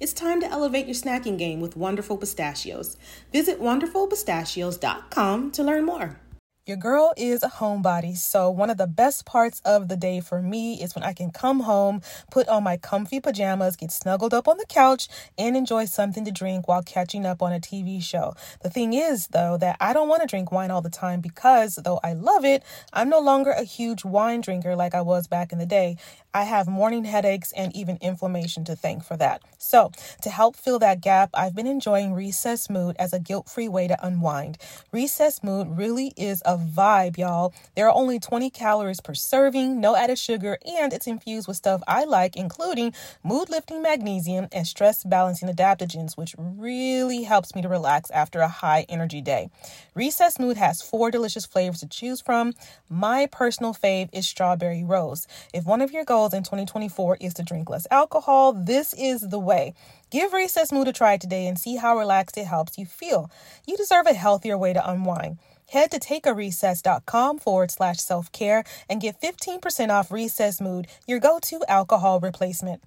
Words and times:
It's 0.00 0.14
time 0.14 0.40
to 0.40 0.50
elevate 0.50 0.86
your 0.86 0.94
snacking 0.94 1.36
game 1.36 1.60
with 1.60 1.76
Wonderful 1.76 2.16
Pistachios. 2.16 2.96
Visit 3.34 3.60
wonderfulpistachios.com 3.60 5.50
to 5.50 5.62
learn 5.62 5.84
more. 5.84 6.18
Your 6.66 6.76
girl 6.76 7.12
is 7.16 7.42
a 7.42 7.48
homebody, 7.48 8.16
so 8.16 8.48
one 8.48 8.70
of 8.70 8.76
the 8.76 8.86
best 8.86 9.26
parts 9.26 9.60
of 9.64 9.88
the 9.88 9.96
day 9.96 10.20
for 10.20 10.40
me 10.40 10.80
is 10.80 10.94
when 10.94 11.02
I 11.02 11.12
can 11.12 11.30
come 11.30 11.60
home, 11.60 12.00
put 12.30 12.48
on 12.48 12.62
my 12.62 12.76
comfy 12.76 13.18
pajamas, 13.18 13.76
get 13.76 13.90
snuggled 13.90 14.32
up 14.32 14.46
on 14.46 14.56
the 14.56 14.66
couch, 14.66 15.08
and 15.36 15.56
enjoy 15.56 15.86
something 15.86 16.24
to 16.24 16.30
drink 16.30 16.68
while 16.68 16.82
catching 16.82 17.26
up 17.26 17.42
on 17.42 17.52
a 17.52 17.60
TV 17.60 18.00
show. 18.02 18.34
The 18.62 18.70
thing 18.70 18.92
is, 18.92 19.26
though, 19.28 19.56
that 19.56 19.78
I 19.80 19.92
don't 19.92 20.08
want 20.08 20.22
to 20.22 20.28
drink 20.28 20.52
wine 20.52 20.70
all 20.70 20.80
the 20.80 20.90
time 20.90 21.20
because, 21.20 21.74
though 21.74 21.98
I 22.04 22.12
love 22.12 22.44
it, 22.44 22.62
I'm 22.92 23.08
no 23.08 23.20
longer 23.20 23.50
a 23.50 23.64
huge 23.64 24.04
wine 24.04 24.40
drinker 24.40 24.76
like 24.76 24.94
I 24.94 25.00
was 25.00 25.26
back 25.26 25.52
in 25.52 25.58
the 25.58 25.66
day. 25.66 25.96
I 26.32 26.44
have 26.44 26.68
morning 26.68 27.04
headaches 27.04 27.52
and 27.56 27.74
even 27.74 27.98
inflammation 28.00 28.64
to 28.66 28.76
thank 28.76 29.02
for 29.02 29.16
that. 29.16 29.42
So, 29.58 29.90
to 30.22 30.30
help 30.30 30.54
fill 30.54 30.78
that 30.78 31.00
gap, 31.00 31.30
I've 31.34 31.56
been 31.56 31.66
enjoying 31.66 32.14
Recess 32.14 32.70
Mood 32.70 32.94
as 33.00 33.12
a 33.12 33.18
guilt 33.18 33.48
free 33.48 33.68
way 33.68 33.88
to 33.88 34.06
unwind. 34.06 34.56
Recess 34.92 35.42
Mood 35.42 35.76
really 35.76 36.12
is 36.16 36.40
a 36.46 36.56
vibe, 36.56 37.18
y'all. 37.18 37.52
There 37.74 37.88
are 37.88 37.94
only 37.94 38.20
20 38.20 38.48
calories 38.50 39.00
per 39.00 39.12
serving, 39.12 39.80
no 39.80 39.96
added 39.96 40.18
sugar, 40.18 40.56
and 40.64 40.92
it's 40.92 41.08
infused 41.08 41.48
with 41.48 41.56
stuff 41.56 41.82
I 41.88 42.04
like, 42.04 42.36
including 42.36 42.94
mood 43.24 43.50
lifting 43.50 43.82
magnesium 43.82 44.46
and 44.52 44.66
stress 44.68 45.02
balancing 45.02 45.48
adaptogens, 45.48 46.16
which 46.16 46.36
really 46.38 47.24
helps 47.24 47.56
me 47.56 47.62
to 47.62 47.68
relax 47.68 48.08
after 48.10 48.38
a 48.38 48.48
high 48.48 48.86
energy 48.88 49.20
day. 49.20 49.50
Recess 49.96 50.38
Mood 50.38 50.56
has 50.56 50.80
four 50.80 51.10
delicious 51.10 51.44
flavors 51.44 51.80
to 51.80 51.88
choose 51.88 52.20
from. 52.20 52.54
My 52.88 53.26
personal 53.26 53.74
fave 53.74 54.10
is 54.12 54.28
strawberry 54.28 54.84
rose. 54.84 55.26
If 55.52 55.64
one 55.64 55.80
of 55.80 55.90
your 55.90 56.04
goals 56.04 56.19
goals 56.20 56.34
in 56.34 56.42
2024 56.42 57.16
is 57.18 57.32
to 57.32 57.42
drink 57.42 57.70
less 57.70 57.86
alcohol, 57.90 58.52
this 58.52 58.92
is 58.92 59.22
the 59.22 59.38
way. 59.38 59.72
Give 60.10 60.34
Recess 60.34 60.70
Mood 60.70 60.86
a 60.88 60.92
try 60.92 61.16
today 61.16 61.46
and 61.46 61.58
see 61.58 61.76
how 61.76 61.96
relaxed 61.96 62.36
it 62.36 62.44
helps 62.44 62.76
you 62.76 62.84
feel. 62.84 63.30
You 63.66 63.74
deserve 63.74 64.06
a 64.06 64.12
healthier 64.12 64.58
way 64.58 64.74
to 64.74 64.90
unwind. 64.90 65.38
Head 65.70 65.90
to 65.92 65.98
takearecess.com 65.98 67.38
forward 67.38 67.70
slash 67.70 68.00
self 68.00 68.30
care 68.32 68.64
and 68.86 69.00
get 69.00 69.18
15% 69.18 69.88
off 69.88 70.12
Recess 70.12 70.60
Mood, 70.60 70.88
your 71.06 71.20
go 71.20 71.38
to 71.40 71.64
alcohol 71.68 72.20
replacement. 72.20 72.82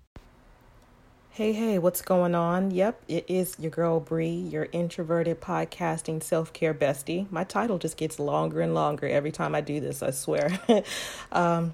Hey, 1.32 1.54
hey, 1.54 1.80
what's 1.80 2.04
going 2.04 2.36
on? 2.36 2.70
Yep, 2.70 3.02
it 3.08 3.26
is 3.28 3.56
your 3.58 3.72
girl 3.72 4.00
Bree, 4.00 4.30
your 4.30 4.68
introverted 4.72 5.42
podcasting 5.42 6.22
self 6.22 6.54
care 6.54 6.76
bestie. 6.76 7.32
My 7.32 7.44
title 7.44 7.80
just 7.80 7.98
gets 7.98 8.20
longer 8.20 8.62
and 8.62 8.76
longer 8.76 9.08
every 9.08 9.32
time 9.32 9.56
I 9.56 9.62
do 9.62 9.80
this, 9.80 10.04
I 10.04 10.12
swear. 10.12 10.60
um, 11.32 11.74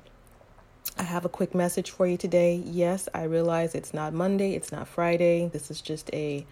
I 0.99 1.03
have 1.03 1.23
a 1.23 1.29
quick 1.29 1.55
message 1.55 1.91
for 1.91 2.05
you 2.05 2.17
today. 2.17 2.61
Yes, 2.65 3.07
I 3.13 3.23
realize 3.23 3.73
it's 3.73 3.93
not 3.93 4.11
Monday, 4.11 4.53
it's 4.53 4.69
not 4.69 4.85
Friday. 4.85 5.47
This 5.47 5.71
is 5.71 5.79
just 5.79 6.13
a 6.13 6.45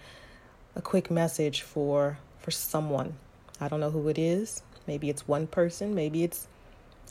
a 0.74 0.81
quick 0.81 1.12
message 1.12 1.63
for 1.63 2.18
for 2.40 2.52
someone. 2.52 3.18
I 3.59 3.68
don't 3.68 3.81
know 3.81 3.91
who 3.91 4.07
it 4.07 4.18
is. 4.18 4.63
Maybe 4.88 5.09
it's 5.09 5.28
one 5.28 5.47
person, 5.47 5.94
maybe 5.94 6.24
it's 6.24 6.47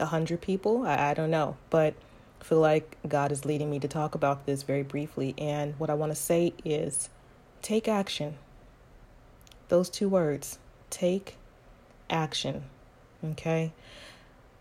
a 0.00 0.06
hundred 0.06 0.40
people. 0.40 0.86
I, 0.86 1.10
I 1.10 1.14
don't 1.14 1.30
know. 1.30 1.58
But 1.68 1.92
I 2.40 2.44
feel 2.44 2.60
like 2.60 2.96
God 3.06 3.30
is 3.30 3.44
leading 3.44 3.70
me 3.70 3.80
to 3.80 3.88
talk 3.88 4.14
about 4.14 4.46
this 4.46 4.62
very 4.62 4.82
briefly. 4.82 5.34
And 5.36 5.78
what 5.78 5.90
I 5.90 5.94
want 5.94 6.12
to 6.12 6.16
say 6.16 6.54
is 6.64 7.10
take 7.60 7.86
action. 7.86 8.38
Those 9.68 9.90
two 9.90 10.08
words. 10.08 10.58
Take 10.88 11.36
action. 12.08 12.64
Okay? 13.22 13.74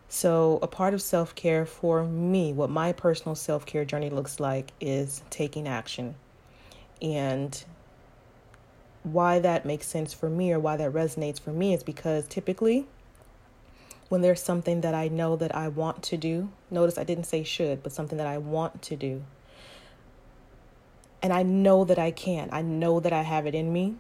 So, 0.08 0.60
a 0.62 0.68
part 0.68 0.94
of 0.94 1.02
self 1.02 1.36
care 1.36 1.66
for 1.66 2.04
me, 2.04 2.54
what 2.54 2.70
my 2.70 2.92
personal 2.94 3.36
self 3.36 3.66
care 3.66 3.86
journey 3.86 4.10
looks 4.10 4.40
like, 4.40 4.72
is 4.80 5.22
taking 5.30 5.68
action. 5.68 6.16
And 7.02 7.64
why 9.04 9.40
that 9.40 9.66
makes 9.66 9.88
sense 9.88 10.14
for 10.14 10.30
me 10.30 10.52
or 10.52 10.60
why 10.60 10.78
that 10.78 10.92
resonates 10.92 11.40
for 11.40 11.52
me 11.52 11.74
is 11.74 11.84
because 11.84 12.28
typically, 12.28 12.88
when 14.10 14.22
there's 14.22 14.42
something 14.42 14.82
that 14.82 14.94
I 14.94 15.08
know 15.08 15.36
that 15.36 15.56
I 15.56 15.68
want 15.68 16.04
to 16.04 16.18
do, 16.18 16.50
notice 16.72 16.98
I 16.98 17.04
didn't 17.04 17.26
say 17.26 17.44
should, 17.44 17.84
but 17.84 17.92
something 17.92 18.18
that 18.18 18.28
I 18.28 18.38
want 18.38 18.82
to 18.84 18.96
do, 18.96 19.24
and 21.22 21.34
I 21.34 21.44
know 21.44 21.84
that 21.86 21.98
I 21.98 22.12
can, 22.12 22.50
I 22.52 22.62
know 22.62 23.00
that 23.00 23.12
I 23.12 23.24
have 23.24 23.48
it 23.48 23.56
in 23.56 23.74
me, 23.74 23.96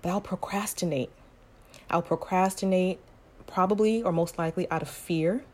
but 0.00 0.10
I'll 0.10 0.20
procrastinate. 0.20 1.10
I'll 1.90 2.02
procrastinate 2.02 2.98
probably 3.46 4.02
or 4.02 4.12
most 4.12 4.38
likely 4.38 4.70
out 4.70 4.82
of 4.82 4.88
fear 4.88 5.44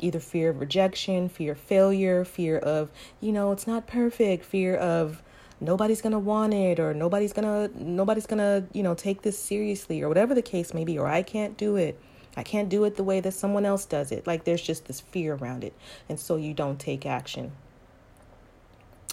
either 0.00 0.20
fear 0.20 0.50
of 0.50 0.60
rejection, 0.60 1.28
fear 1.28 1.52
of 1.52 1.58
failure, 1.58 2.24
fear 2.24 2.58
of, 2.58 2.90
you 3.20 3.32
know, 3.32 3.52
it's 3.52 3.66
not 3.66 3.86
perfect, 3.86 4.44
fear 4.44 4.76
of 4.76 5.22
nobody's 5.60 6.00
going 6.00 6.12
to 6.12 6.18
want 6.18 6.54
it 6.54 6.78
or 6.78 6.94
nobody's 6.94 7.32
going 7.32 7.44
to 7.44 7.84
nobody's 7.84 8.26
going 8.26 8.38
to, 8.38 8.64
you 8.72 8.82
know, 8.82 8.94
take 8.94 9.22
this 9.22 9.38
seriously 9.38 10.02
or 10.02 10.08
whatever 10.08 10.34
the 10.34 10.42
case 10.42 10.72
may 10.72 10.84
be 10.84 10.98
or 10.98 11.06
I 11.06 11.22
can't 11.22 11.56
do 11.56 11.76
it. 11.76 12.00
I 12.36 12.44
can't 12.44 12.68
do 12.68 12.84
it 12.84 12.96
the 12.96 13.02
way 13.02 13.20
that 13.20 13.32
someone 13.32 13.66
else 13.66 13.84
does 13.84 14.12
it. 14.12 14.26
Like 14.26 14.44
there's 14.44 14.62
just 14.62 14.84
this 14.86 15.00
fear 15.00 15.34
around 15.34 15.64
it. 15.64 15.74
And 16.08 16.20
so 16.20 16.36
you 16.36 16.54
don't 16.54 16.78
take 16.78 17.04
action. 17.04 17.52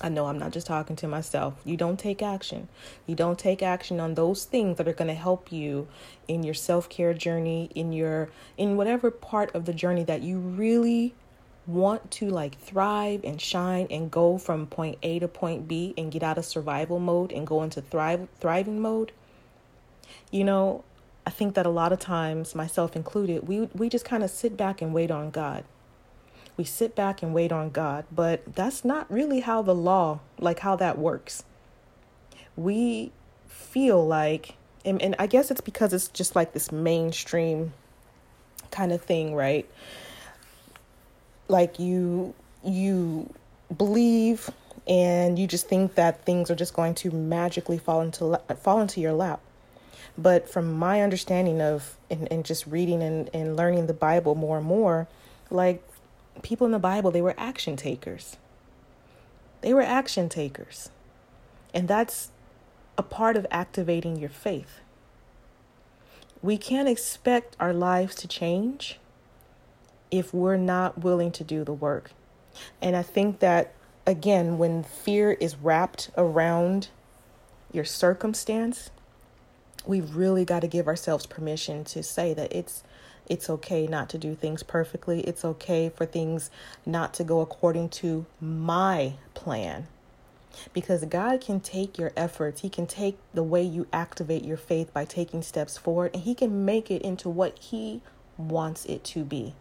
I 0.06 0.10
know 0.10 0.28
I'm 0.28 0.38
not 0.38 0.52
just 0.52 0.68
talking 0.68 0.96
to 0.98 1.08
myself. 1.08 1.56
You 1.66 1.78
don't 1.78 1.98
take 1.98 2.22
action. 2.22 2.68
You 3.08 3.16
don't 3.16 3.40
take 3.40 3.64
action 3.64 4.00
on 4.00 4.14
those 4.14 4.46
things 4.46 4.78
that 4.78 4.88
are 4.88 4.94
going 4.94 5.08
to 5.08 5.16
help 5.16 5.52
you 5.52 5.88
in 6.28 6.44
your 6.44 6.54
self-care 6.54 7.16
journey, 7.16 7.72
in 7.74 7.92
your 7.92 8.30
in 8.56 8.78
whatever 8.78 9.10
part 9.10 9.56
of 9.56 9.66
the 9.66 9.74
journey 9.74 10.04
that 10.04 10.22
you 10.22 10.38
really 10.38 11.16
want 11.66 12.12
to 12.12 12.30
like 12.30 12.60
thrive 12.60 13.22
and 13.24 13.42
shine 13.42 13.88
and 13.90 14.12
go 14.12 14.38
from 14.38 14.68
point 14.68 15.00
A 15.02 15.18
to 15.18 15.28
point 15.28 15.68
B 15.68 15.96
and 15.98 16.12
get 16.12 16.22
out 16.22 16.38
of 16.38 16.46
survival 16.46 17.00
mode 17.00 17.32
and 17.32 17.48
go 17.48 17.64
into 17.64 17.82
thrive 17.82 18.28
thriving 18.40 18.80
mode. 18.80 19.12
You 20.30 20.44
know, 20.44 20.84
I 21.26 21.32
think 21.32 21.56
that 21.56 21.66
a 21.66 21.70
lot 21.70 21.92
of 21.92 22.00
times, 22.00 22.54
myself 22.54 22.96
included, 22.96 23.48
we 23.48 23.62
we 23.74 23.90
just 23.90 24.06
kind 24.06 24.24
of 24.24 24.30
sit 24.30 24.56
back 24.56 24.84
and 24.84 24.94
wait 24.94 25.10
on 25.10 25.32
God 25.32 25.64
we 26.58 26.64
sit 26.64 26.96
back 26.96 27.22
and 27.22 27.34
wait 27.34 27.52
on 27.52 27.70
God. 27.70 28.06
But 28.12 28.56
that's 28.56 28.86
not 28.86 29.12
really 29.12 29.42
how 29.42 29.62
the 29.62 29.76
law, 29.76 30.20
like 30.40 30.60
how 30.60 30.76
that 30.78 30.98
works. 30.98 31.44
We 32.56 33.12
feel 33.48 34.06
like, 34.06 34.56
and, 34.84 35.02
and 35.02 35.16
I 35.20 35.28
guess 35.28 35.52
it's 35.52 35.62
because 35.62 35.94
it's 35.94 36.08
just 36.08 36.36
like 36.36 36.54
this 36.54 36.72
mainstream 36.72 37.74
kind 38.72 38.92
of 38.92 39.02
thing, 39.02 39.36
right? 39.36 39.70
Like 41.48 41.80
you, 41.80 42.34
you 42.64 43.34
believe 43.76 44.50
and 44.88 45.40
you 45.40 45.48
just 45.48 45.68
think 45.68 45.96
that 45.96 46.26
things 46.26 46.52
are 46.52 46.56
just 46.56 46.74
going 46.74 46.94
to 46.96 47.12
magically 47.12 47.78
fall 47.78 48.02
into 48.02 48.40
fall 48.62 48.80
into 48.80 49.02
your 49.02 49.14
lap. 49.14 49.42
But 50.18 50.48
from 50.48 50.74
my 50.74 51.02
understanding 51.02 51.62
of 51.62 51.98
and, 52.10 52.32
and 52.32 52.46
just 52.46 52.68
reading 52.68 53.02
and, 53.02 53.30
and 53.34 53.56
learning 53.56 53.88
the 53.88 53.94
Bible 53.94 54.36
more 54.36 54.58
and 54.58 54.66
more, 54.66 55.08
like 55.50 55.84
people 56.42 56.66
in 56.66 56.72
the 56.72 56.80
Bible, 56.80 57.12
they 57.12 57.22
were 57.22 57.36
action 57.38 57.76
takers. 57.76 58.38
They 59.62 59.74
were 59.74 59.82
action 59.82 60.30
takers. 60.30 60.90
And 61.74 61.88
that's 61.88 62.32
a 62.98 63.04
part 63.04 63.36
of 63.36 63.46
activating 63.52 64.18
your 64.18 64.30
faith. 64.30 64.80
We 66.42 66.58
can't 66.58 66.88
expect 66.88 67.56
our 67.60 67.74
lives 67.74 68.16
to 68.16 68.28
change 68.28 69.00
if 70.12 70.34
we're 70.34 70.58
not 70.58 71.00
willing 71.00 71.32
to 71.32 71.44
do 71.44 71.64
the 71.64 71.74
work. 71.74 72.12
And 72.82 72.96
I 72.96 73.02
think 73.02 73.40
that, 73.40 73.74
again, 74.06 74.58
when 74.58 74.84
fear 74.84 75.32
is 75.32 75.56
wrapped 75.58 76.12
around 76.18 76.90
your 77.72 77.86
circumstance, 77.86 78.92
we've 79.86 80.16
really 80.16 80.46
got 80.46 80.62
to 80.62 80.68
give 80.68 80.88
ourselves 80.88 81.26
permission 81.26 81.84
to 81.86 82.04
say 82.04 82.34
that 82.34 82.54
it's 82.54 82.84
it's 83.28 83.50
okay 83.50 83.88
not 83.88 84.10
to 84.10 84.18
do 84.18 84.36
things 84.36 84.64
perfectly. 84.64 85.22
It's 85.22 85.44
okay 85.44 85.90
for 85.90 86.06
things 86.06 86.50
not 86.86 87.14
to 87.16 87.24
go 87.24 87.42
according 87.42 87.90
to 87.90 88.26
my 88.40 89.14
plan. 89.34 89.88
Because 90.74 91.04
God 91.06 91.42
can 91.42 91.60
take 91.60 91.98
your 91.98 92.14
efforts, 92.16 92.62
He 92.62 92.70
can 92.70 92.88
take 92.88 93.18
the 93.34 93.44
way 93.44 93.62
you 93.62 93.88
activate 93.92 94.46
your 94.46 94.58
faith 94.58 94.94
by 94.94 95.04
taking 95.04 95.42
steps 95.42 95.78
forward, 95.78 96.12
and 96.14 96.24
He 96.24 96.34
can 96.34 96.64
make 96.64 96.90
it 96.90 97.02
into 97.02 97.28
what 97.28 97.60
He 97.60 98.02
wants 98.38 98.86
it 98.86 99.04
to 99.06 99.24
be. 99.24 99.56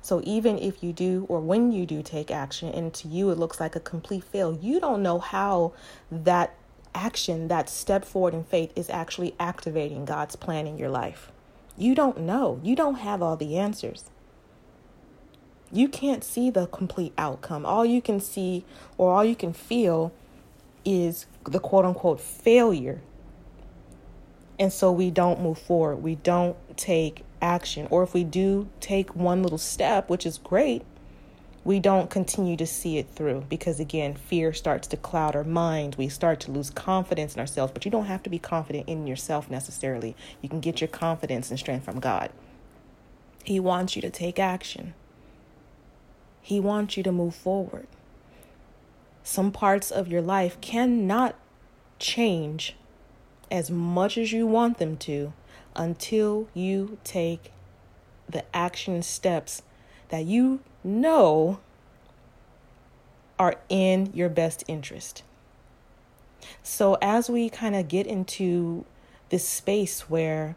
So 0.00 0.20
even 0.24 0.58
if 0.58 0.82
you 0.82 0.92
do, 0.92 1.26
or 1.28 1.40
when 1.40 1.72
you 1.72 1.86
do 1.86 2.02
take 2.02 2.30
action, 2.30 2.68
and 2.68 2.94
to 2.94 3.08
you 3.08 3.30
it 3.30 3.38
looks 3.38 3.58
like 3.58 3.74
a 3.74 3.80
complete 3.80 4.24
fail, 4.24 4.56
you 4.60 4.78
don't 4.78 5.02
know 5.02 5.18
how 5.18 5.72
that 6.10 6.54
action, 6.94 7.48
that 7.48 7.68
step 7.68 8.04
forward 8.04 8.34
in 8.34 8.44
faith, 8.44 8.72
is 8.76 8.88
actually 8.90 9.34
activating 9.40 10.04
God's 10.04 10.36
plan 10.36 10.66
in 10.68 10.78
your 10.78 10.90
life. 10.90 11.31
You 11.76 11.94
don't 11.94 12.20
know. 12.20 12.60
You 12.62 12.76
don't 12.76 12.96
have 12.96 13.22
all 13.22 13.36
the 13.36 13.56
answers. 13.56 14.04
You 15.70 15.88
can't 15.88 16.22
see 16.22 16.50
the 16.50 16.66
complete 16.66 17.14
outcome. 17.16 17.64
All 17.64 17.84
you 17.84 18.02
can 18.02 18.20
see 18.20 18.64
or 18.98 19.14
all 19.14 19.24
you 19.24 19.34
can 19.34 19.52
feel 19.52 20.12
is 20.84 21.26
the 21.44 21.58
quote 21.58 21.84
unquote 21.84 22.20
failure. 22.20 23.00
And 24.58 24.72
so 24.72 24.92
we 24.92 25.10
don't 25.10 25.40
move 25.40 25.58
forward. 25.58 25.96
We 25.96 26.16
don't 26.16 26.56
take 26.76 27.24
action. 27.40 27.88
Or 27.90 28.02
if 28.02 28.12
we 28.12 28.22
do 28.22 28.68
take 28.80 29.16
one 29.16 29.42
little 29.42 29.58
step, 29.58 30.10
which 30.10 30.26
is 30.26 30.38
great, 30.38 30.82
we 31.64 31.78
don't 31.78 32.10
continue 32.10 32.56
to 32.56 32.66
see 32.66 32.98
it 32.98 33.08
through 33.10 33.44
because, 33.48 33.78
again, 33.78 34.14
fear 34.14 34.52
starts 34.52 34.88
to 34.88 34.96
cloud 34.96 35.36
our 35.36 35.44
mind. 35.44 35.94
We 35.94 36.08
start 36.08 36.40
to 36.40 36.50
lose 36.50 36.70
confidence 36.70 37.34
in 37.34 37.40
ourselves, 37.40 37.72
but 37.72 37.84
you 37.84 37.90
don't 37.90 38.06
have 38.06 38.22
to 38.24 38.30
be 38.30 38.38
confident 38.38 38.88
in 38.88 39.06
yourself 39.06 39.48
necessarily. 39.48 40.16
You 40.40 40.48
can 40.48 40.60
get 40.60 40.80
your 40.80 40.88
confidence 40.88 41.50
and 41.50 41.58
strength 41.58 41.84
from 41.84 42.00
God. 42.00 42.30
He 43.44 43.60
wants 43.60 43.94
you 43.94 44.02
to 44.02 44.10
take 44.10 44.38
action, 44.38 44.94
He 46.40 46.58
wants 46.58 46.96
you 46.96 47.02
to 47.04 47.12
move 47.12 47.34
forward. 47.34 47.86
Some 49.22 49.52
parts 49.52 49.92
of 49.92 50.08
your 50.08 50.22
life 50.22 50.60
cannot 50.60 51.36
change 52.00 52.74
as 53.52 53.70
much 53.70 54.18
as 54.18 54.32
you 54.32 54.48
want 54.48 54.78
them 54.78 54.96
to 54.96 55.32
until 55.76 56.48
you 56.54 56.98
take 57.04 57.52
the 58.28 58.44
action 58.54 59.00
steps 59.02 59.62
that 60.08 60.24
you 60.24 60.60
know 60.84 61.58
are 63.38 63.56
in 63.68 64.10
your 64.14 64.28
best 64.28 64.64
interest. 64.68 65.22
So, 66.62 66.96
as 67.00 67.30
we 67.30 67.48
kind 67.48 67.74
of 67.74 67.88
get 67.88 68.06
into 68.06 68.84
this 69.30 69.48
space 69.48 70.10
where 70.10 70.56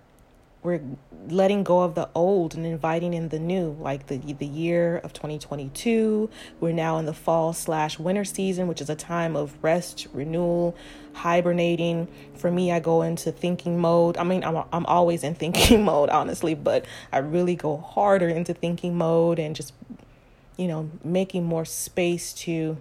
we're 0.66 0.82
letting 1.30 1.64
go 1.64 1.82
of 1.82 1.94
the 1.94 2.10
old 2.16 2.56
and 2.56 2.66
inviting 2.66 3.14
in 3.14 3.30
the 3.30 3.40
new 3.40 3.78
like 3.80 4.08
the 4.08 4.18
the 4.18 4.46
year 4.46 4.98
of 4.98 5.14
2022 5.14 6.30
we're 6.60 6.72
now 6.72 6.98
in 6.98 7.06
the 7.06 7.14
fall 7.14 7.54
slash 7.54 7.98
winter 8.00 8.26
season 8.26 8.68
which 8.68 8.82
is 8.82 8.90
a 8.90 8.96
time 8.96 9.36
of 9.36 9.56
rest 9.62 10.08
renewal 10.12 10.76
hibernating 11.14 12.08
for 12.36 12.52
me 12.52 12.72
i 12.72 12.80
go 12.80 13.02
into 13.04 13.32
thinking 13.32 13.80
mode 13.80 14.18
i 14.18 14.24
mean 14.24 14.44
i'm, 14.44 14.58
I'm 14.74 14.86
always 14.88 15.24
in 15.24 15.36
thinking 15.36 15.84
mode 15.86 16.10
honestly 16.10 16.56
but 16.56 16.86
i 17.12 17.20
really 17.20 17.56
go 17.56 17.78
harder 17.78 18.28
into 18.28 18.54
thinking 18.54 18.98
mode 18.98 19.40
and 19.40 19.56
just 19.56 19.74
you 20.58 20.68
know, 20.68 20.90
making 21.04 21.44
more 21.44 21.66
space 21.66 22.34
to 22.34 22.78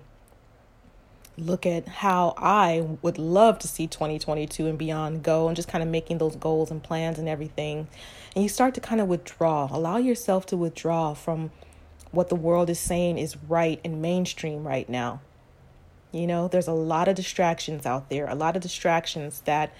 look 1.36 1.66
at 1.66 1.88
how 1.88 2.34
I 2.36 2.86
would 3.02 3.18
love 3.18 3.58
to 3.60 3.68
see 3.68 3.86
2022 3.86 4.66
and 4.66 4.78
beyond 4.78 5.22
go 5.22 5.48
and 5.48 5.56
just 5.56 5.68
kind 5.68 5.82
of 5.82 5.90
making 5.90 6.18
those 6.18 6.36
goals 6.36 6.70
and 6.70 6.82
plans 6.82 7.18
and 7.18 7.28
everything. 7.28 7.88
And 8.34 8.42
you 8.42 8.48
start 8.48 8.74
to 8.74 8.80
kind 8.80 9.00
of 9.00 9.08
withdraw, 9.08 9.68
allow 9.70 9.96
yourself 9.96 10.46
to 10.46 10.56
withdraw 10.56 11.14
from 11.14 11.50
what 12.12 12.28
the 12.28 12.36
world 12.36 12.70
is 12.70 12.78
saying 12.78 13.18
is 13.18 13.36
right 13.48 13.80
and 13.84 14.00
mainstream 14.00 14.66
right 14.66 14.88
now. 14.88 15.20
You 16.12 16.28
know, 16.28 16.46
there's 16.46 16.68
a 16.68 16.72
lot 16.72 17.08
of 17.08 17.16
distractions 17.16 17.84
out 17.86 18.08
there, 18.08 18.28
a 18.28 18.36
lot 18.36 18.54
of 18.54 18.62
distractions 18.62 19.40
that 19.46 19.74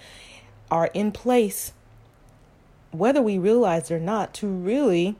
are 0.69 0.87
in 0.93 1.13
place, 1.13 1.71
whether 2.91 3.21
we 3.21 3.37
realize 3.37 3.89
or 3.89 3.99
not, 3.99 4.33
to 4.35 4.47
really 4.47 5.15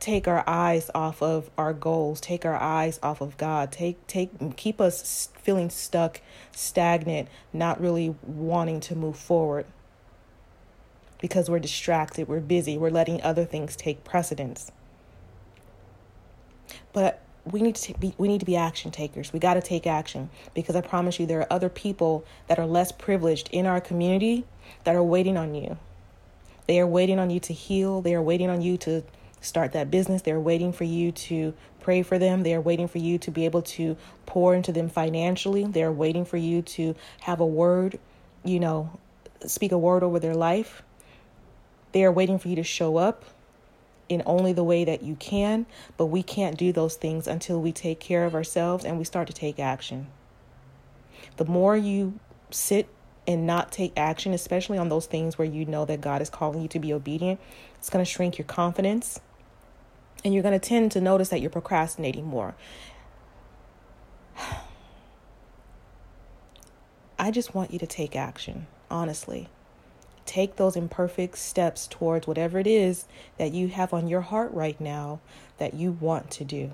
take 0.00 0.28
our 0.28 0.44
eyes 0.46 0.90
off 0.94 1.22
of 1.22 1.50
our 1.56 1.72
goals, 1.72 2.20
take 2.20 2.44
our 2.44 2.56
eyes 2.56 2.98
off 3.02 3.20
of 3.20 3.36
God, 3.36 3.72
take 3.72 4.06
take 4.06 4.56
keep 4.56 4.80
us 4.80 5.28
feeling 5.42 5.70
stuck, 5.70 6.20
stagnant, 6.52 7.28
not 7.52 7.80
really 7.80 8.14
wanting 8.22 8.80
to 8.80 8.94
move 8.94 9.16
forward. 9.16 9.66
Because 11.20 11.48
we're 11.48 11.58
distracted, 11.58 12.28
we're 12.28 12.40
busy, 12.40 12.76
we're 12.76 12.90
letting 12.90 13.22
other 13.22 13.44
things 13.44 13.76
take 13.76 14.04
precedence. 14.04 14.70
But 16.92 17.22
we 17.50 17.60
need 17.60 17.76
to 17.76 17.98
be 17.98 18.14
we 18.18 18.28
need 18.28 18.40
to 18.40 18.46
be 18.46 18.56
action 18.56 18.90
takers. 18.90 19.32
We 19.32 19.38
got 19.38 19.54
to 19.54 19.62
take 19.62 19.86
action 19.86 20.30
because 20.54 20.76
I 20.76 20.80
promise 20.80 21.18
you 21.18 21.26
there 21.26 21.40
are 21.40 21.52
other 21.52 21.68
people 21.68 22.24
that 22.48 22.58
are 22.58 22.66
less 22.66 22.92
privileged 22.92 23.48
in 23.52 23.66
our 23.66 23.80
community 23.80 24.44
that 24.84 24.94
are 24.94 25.02
waiting 25.02 25.36
on 25.36 25.54
you. 25.54 25.78
They 26.66 26.80
are 26.80 26.86
waiting 26.86 27.18
on 27.18 27.30
you 27.30 27.40
to 27.40 27.52
heal. 27.52 28.00
They 28.00 28.14
are 28.14 28.22
waiting 28.22 28.48
on 28.48 28.62
you 28.62 28.76
to 28.78 29.02
start 29.44 29.72
that 29.72 29.90
business. 29.90 30.22
They're 30.22 30.40
waiting 30.40 30.72
for 30.72 30.84
you 30.84 31.12
to 31.12 31.54
pray 31.80 32.02
for 32.02 32.18
them. 32.18 32.42
They're 32.42 32.60
waiting 32.60 32.88
for 32.88 32.98
you 32.98 33.18
to 33.18 33.30
be 33.30 33.44
able 33.44 33.62
to 33.62 33.96
pour 34.26 34.54
into 34.54 34.72
them 34.72 34.88
financially. 34.88 35.64
They're 35.64 35.92
waiting 35.92 36.24
for 36.24 36.36
you 36.36 36.62
to 36.62 36.94
have 37.20 37.40
a 37.40 37.46
word, 37.46 37.98
you 38.44 38.58
know, 38.58 38.98
speak 39.46 39.72
a 39.72 39.78
word 39.78 40.02
over 40.02 40.18
their 40.18 40.34
life. 40.34 40.82
They 41.92 42.04
are 42.04 42.12
waiting 42.12 42.38
for 42.38 42.48
you 42.48 42.56
to 42.56 42.62
show 42.62 42.96
up 42.96 43.24
in 44.08 44.22
only 44.26 44.52
the 44.52 44.64
way 44.64 44.84
that 44.84 45.02
you 45.02 45.16
can, 45.16 45.66
but 45.96 46.06
we 46.06 46.22
can't 46.22 46.58
do 46.58 46.72
those 46.72 46.96
things 46.96 47.26
until 47.26 47.60
we 47.60 47.72
take 47.72 48.00
care 48.00 48.24
of 48.24 48.34
ourselves 48.34 48.84
and 48.84 48.98
we 48.98 49.04
start 49.04 49.26
to 49.28 49.32
take 49.32 49.58
action. 49.58 50.06
The 51.36 51.44
more 51.44 51.76
you 51.76 52.18
sit 52.50 52.88
and 53.26 53.46
not 53.46 53.72
take 53.72 53.92
action, 53.96 54.32
especially 54.32 54.78
on 54.78 54.88
those 54.88 55.06
things 55.06 55.38
where 55.38 55.48
you 55.48 55.64
know 55.64 55.84
that 55.84 56.00
God 56.00 56.20
is 56.20 56.28
calling 56.28 56.60
you 56.62 56.68
to 56.68 56.78
be 56.78 56.92
obedient, 56.92 57.40
it's 57.76 57.90
going 57.90 58.04
to 58.04 58.10
shrink 58.10 58.38
your 58.38 58.46
confidence 58.46 59.20
and 60.24 60.32
you're 60.32 60.42
going 60.42 60.58
to 60.58 60.68
tend 60.68 60.90
to 60.92 61.00
notice 61.00 61.28
that 61.28 61.40
you're 61.40 61.50
procrastinating 61.50 62.24
more. 62.24 62.54
I 67.18 67.30
just 67.30 67.54
want 67.54 67.72
you 67.72 67.78
to 67.78 67.86
take 67.86 68.16
action, 68.16 68.66
honestly. 68.90 69.48
Take 70.26 70.56
those 70.56 70.74
imperfect 70.74 71.36
steps 71.36 71.86
towards 71.86 72.26
whatever 72.26 72.58
it 72.58 72.66
is 72.66 73.04
that 73.38 73.52
you 73.52 73.68
have 73.68 73.92
on 73.92 74.08
your 74.08 74.22
heart 74.22 74.50
right 74.52 74.80
now 74.80 75.20
that 75.58 75.74
you 75.74 75.92
want 75.92 76.30
to 76.32 76.44
do. 76.44 76.72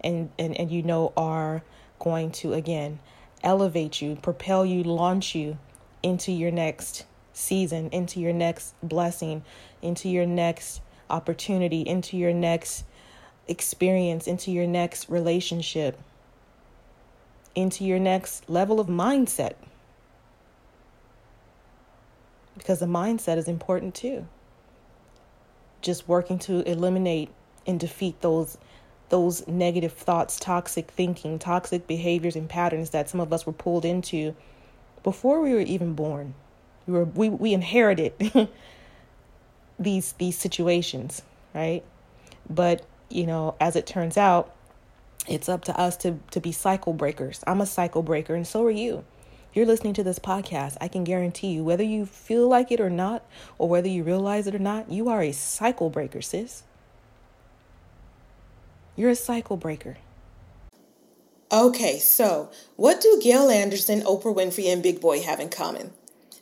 And 0.00 0.30
and, 0.38 0.58
and 0.58 0.70
you 0.70 0.82
know 0.82 1.12
are 1.16 1.62
going 1.98 2.32
to 2.32 2.54
again 2.54 2.98
elevate 3.44 4.00
you, 4.00 4.16
propel 4.16 4.64
you, 4.64 4.82
launch 4.82 5.34
you 5.34 5.58
into 6.02 6.32
your 6.32 6.50
next 6.50 7.04
season, 7.32 7.90
into 7.90 8.18
your 8.18 8.32
next 8.32 8.74
blessing, 8.82 9.44
into 9.80 10.08
your 10.08 10.26
next 10.26 10.80
opportunity, 11.12 11.82
into 11.82 12.16
your 12.16 12.32
next 12.32 12.84
experience, 13.46 14.26
into 14.26 14.50
your 14.50 14.66
next 14.66 15.08
relationship, 15.08 15.98
into 17.54 17.84
your 17.84 17.98
next 17.98 18.48
level 18.48 18.80
of 18.80 18.86
mindset. 18.86 19.54
Because 22.56 22.80
the 22.80 22.86
mindset 22.86 23.36
is 23.36 23.48
important 23.48 23.94
too. 23.94 24.26
Just 25.80 26.08
working 26.08 26.38
to 26.40 26.60
eliminate 26.68 27.30
and 27.66 27.78
defeat 27.78 28.20
those 28.20 28.58
those 29.08 29.46
negative 29.46 29.92
thoughts, 29.92 30.40
toxic 30.40 30.90
thinking, 30.90 31.38
toxic 31.38 31.86
behaviors 31.86 32.34
and 32.34 32.48
patterns 32.48 32.90
that 32.90 33.10
some 33.10 33.20
of 33.20 33.30
us 33.30 33.44
were 33.44 33.52
pulled 33.52 33.84
into 33.84 34.34
before 35.02 35.42
we 35.42 35.52
were 35.52 35.60
even 35.60 35.92
born. 35.92 36.32
We 36.86 36.94
were 36.94 37.04
we, 37.04 37.28
we 37.28 37.52
inherited 37.52 38.14
these 39.82 40.12
these 40.12 40.38
situations, 40.38 41.22
right? 41.54 41.82
But, 42.48 42.84
you 43.08 43.26
know, 43.26 43.54
as 43.60 43.76
it 43.76 43.86
turns 43.86 44.16
out, 44.16 44.54
it's 45.28 45.48
up 45.48 45.64
to 45.66 45.78
us 45.78 45.96
to 45.98 46.18
to 46.30 46.40
be 46.40 46.52
cycle 46.52 46.92
breakers. 46.92 47.42
I'm 47.46 47.60
a 47.60 47.66
cycle 47.66 48.02
breaker 48.02 48.34
and 48.34 48.46
so 48.46 48.64
are 48.64 48.70
you. 48.70 49.04
You're 49.54 49.66
listening 49.66 49.92
to 49.94 50.02
this 50.02 50.18
podcast. 50.18 50.78
I 50.80 50.88
can 50.88 51.04
guarantee 51.04 51.48
you 51.48 51.62
whether 51.62 51.84
you 51.84 52.06
feel 52.06 52.48
like 52.48 52.72
it 52.72 52.80
or 52.80 52.88
not 52.88 53.24
or 53.58 53.68
whether 53.68 53.88
you 53.88 54.02
realize 54.02 54.46
it 54.46 54.54
or 54.54 54.58
not, 54.58 54.90
you 54.90 55.08
are 55.10 55.22
a 55.22 55.32
cycle 55.32 55.90
breaker, 55.90 56.22
sis. 56.22 56.62
You're 58.96 59.10
a 59.10 59.16
cycle 59.16 59.56
breaker. 59.56 59.98
Okay, 61.50 61.98
so 61.98 62.50
what 62.76 63.02
do 63.02 63.20
Gail 63.22 63.50
Anderson, 63.50 64.00
Oprah 64.00 64.34
Winfrey, 64.34 64.72
and 64.72 64.82
Big 64.82 65.02
Boy 65.02 65.20
have 65.20 65.38
in 65.38 65.50
common? 65.50 65.92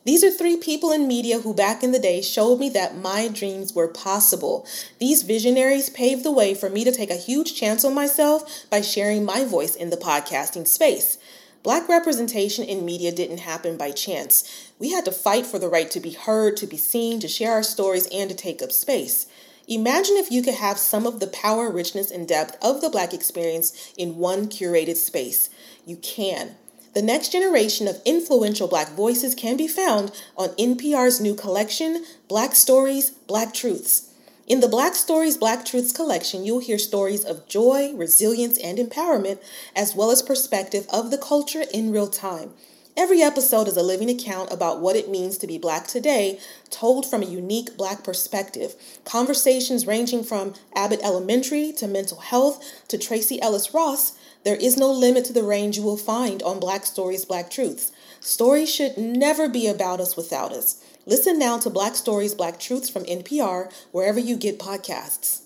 These 0.04 0.24
are 0.24 0.30
three 0.30 0.56
people 0.56 0.92
in 0.92 1.06
media 1.06 1.40
who 1.40 1.52
back 1.52 1.82
in 1.82 1.92
the 1.92 1.98
day 1.98 2.22
showed 2.22 2.58
me 2.58 2.70
that 2.70 2.96
my 2.96 3.28
dreams 3.28 3.74
were 3.74 3.86
possible. 3.86 4.66
These 4.98 5.24
visionaries 5.24 5.90
paved 5.90 6.24
the 6.24 6.32
way 6.32 6.54
for 6.54 6.70
me 6.70 6.84
to 6.84 6.92
take 6.92 7.10
a 7.10 7.16
huge 7.16 7.54
chance 7.54 7.84
on 7.84 7.94
myself 7.94 8.64
by 8.70 8.80
sharing 8.80 9.26
my 9.26 9.44
voice 9.44 9.76
in 9.76 9.90
the 9.90 9.98
podcasting 9.98 10.66
space. 10.66 11.18
Black 11.62 11.86
representation 11.86 12.64
in 12.64 12.86
media 12.86 13.12
didn't 13.12 13.40
happen 13.40 13.76
by 13.76 13.90
chance. 13.90 14.72
We 14.78 14.92
had 14.92 15.04
to 15.04 15.12
fight 15.12 15.44
for 15.44 15.58
the 15.58 15.68
right 15.68 15.90
to 15.90 16.00
be 16.00 16.12
heard, 16.12 16.56
to 16.56 16.66
be 16.66 16.78
seen, 16.78 17.20
to 17.20 17.28
share 17.28 17.52
our 17.52 17.62
stories, 17.62 18.08
and 18.10 18.30
to 18.30 18.36
take 18.36 18.62
up 18.62 18.72
space. 18.72 19.26
Imagine 19.68 20.16
if 20.16 20.32
you 20.32 20.42
could 20.42 20.54
have 20.54 20.78
some 20.78 21.06
of 21.06 21.20
the 21.20 21.26
power, 21.26 21.70
richness, 21.70 22.10
and 22.10 22.26
depth 22.26 22.56
of 22.64 22.80
the 22.80 22.88
Black 22.88 23.12
experience 23.12 23.92
in 23.98 24.16
one 24.16 24.48
curated 24.48 24.96
space. 24.96 25.50
You 25.84 25.96
can. 25.96 26.56
The 26.92 27.02
next 27.02 27.30
generation 27.30 27.86
of 27.86 28.02
influential 28.04 28.66
Black 28.66 28.88
voices 28.90 29.36
can 29.36 29.56
be 29.56 29.68
found 29.68 30.10
on 30.36 30.48
NPR's 30.50 31.20
new 31.20 31.36
collection, 31.36 32.04
Black 32.26 32.56
Stories, 32.56 33.10
Black 33.10 33.54
Truths. 33.54 34.12
In 34.48 34.58
the 34.58 34.68
Black 34.68 34.96
Stories, 34.96 35.36
Black 35.36 35.64
Truths 35.64 35.92
collection, 35.92 36.44
you'll 36.44 36.58
hear 36.58 36.78
stories 36.78 37.24
of 37.24 37.46
joy, 37.46 37.92
resilience, 37.94 38.58
and 38.58 38.76
empowerment, 38.76 39.38
as 39.76 39.94
well 39.94 40.10
as 40.10 40.20
perspective 40.20 40.86
of 40.92 41.12
the 41.12 41.18
culture 41.18 41.62
in 41.72 41.92
real 41.92 42.08
time. 42.08 42.54
Every 42.96 43.22
episode 43.22 43.68
is 43.68 43.76
a 43.76 43.84
living 43.84 44.10
account 44.10 44.52
about 44.52 44.80
what 44.80 44.96
it 44.96 45.08
means 45.08 45.38
to 45.38 45.46
be 45.46 45.58
Black 45.58 45.86
today, 45.86 46.40
told 46.70 47.08
from 47.08 47.22
a 47.22 47.26
unique 47.26 47.76
Black 47.76 48.02
perspective. 48.02 48.74
Conversations 49.04 49.86
ranging 49.86 50.24
from 50.24 50.54
Abbott 50.74 51.00
Elementary 51.04 51.72
to 51.74 51.86
mental 51.86 52.18
health 52.18 52.60
to 52.88 52.98
Tracee 52.98 53.40
Ellis 53.40 53.72
Ross. 53.72 54.18
There 54.42 54.56
is 54.56 54.78
no 54.78 54.90
limit 54.90 55.26
to 55.26 55.34
the 55.34 55.42
range 55.42 55.76
you 55.76 55.82
will 55.82 55.98
find 55.98 56.42
on 56.42 56.60
Black 56.60 56.86
Stories, 56.86 57.26
Black 57.26 57.50
Truths. 57.50 57.92
Stories 58.20 58.74
should 58.74 58.96
never 58.96 59.48
be 59.50 59.66
about 59.66 60.00
us 60.00 60.16
without 60.16 60.50
us. 60.52 60.82
Listen 61.04 61.38
now 61.38 61.58
to 61.58 61.68
Black 61.68 61.94
Stories, 61.94 62.34
Black 62.34 62.58
Truths 62.58 62.88
from 62.88 63.04
NPR, 63.04 63.70
wherever 63.92 64.18
you 64.18 64.36
get 64.36 64.58
podcasts. 64.58 65.42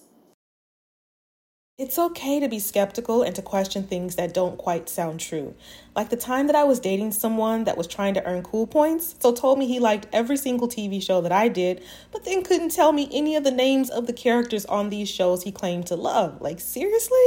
It's 1.77 1.99
okay 1.99 2.39
to 2.39 2.49
be 2.49 2.61
skeptical 2.61 3.25
and 3.25 3.35
to 3.35 3.43
question 3.43 3.83
things 3.83 4.15
that 4.15 4.33
don't 4.33 4.57
quite 4.57 4.89
sound 4.89 5.19
true. 5.19 5.57
Like 5.97 6.11
the 6.11 6.17
time 6.17 6.47
that 6.47 6.55
I 6.55 6.63
was 6.63 6.79
dating 6.79 7.11
someone 7.11 7.65
that 7.65 7.77
was 7.77 7.89
trying 7.89 8.15
to 8.15 8.25
earn 8.25 8.45
cool 8.45 8.69
points, 8.69 9.17
so 9.19 9.33
told 9.33 9.59
me 9.59 9.67
he 9.67 9.81
liked 9.81 10.07
every 10.13 10.37
single 10.37 10.69
TV 10.69 11.03
show 11.03 11.21
that 11.21 11.33
I 11.33 11.49
did, 11.49 11.83
but 12.13 12.25
then 12.25 12.45
couldn't 12.45 12.71
tell 12.71 12.93
me 12.93 13.09
any 13.11 13.35
of 13.35 13.43
the 13.43 13.51
names 13.51 13.91
of 13.91 14.07
the 14.07 14.13
characters 14.13 14.65
on 14.67 14.91
these 14.91 15.11
shows 15.11 15.43
he 15.43 15.51
claimed 15.51 15.89
to 15.89 15.97
love. 15.97 16.41
Like, 16.41 16.61
seriously? 16.61 17.27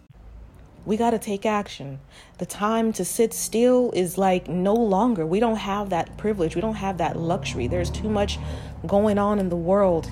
we 0.85 0.97
got 0.97 1.11
to 1.11 1.19
take 1.19 1.45
action. 1.45 1.99
The 2.39 2.45
time 2.45 2.91
to 2.93 3.05
sit 3.05 3.33
still 3.33 3.91
is 3.91 4.17
like 4.17 4.47
no 4.47 4.73
longer. 4.73 5.25
We 5.25 5.39
don't 5.39 5.57
have 5.57 5.89
that 5.91 6.17
privilege. 6.17 6.55
We 6.55 6.61
don't 6.61 6.75
have 6.75 6.97
that 6.97 7.17
luxury. 7.17 7.67
There's 7.67 7.91
too 7.91 8.09
much 8.09 8.39
going 8.85 9.17
on 9.17 9.39
in 9.39 9.49
the 9.49 9.55
world. 9.55 10.11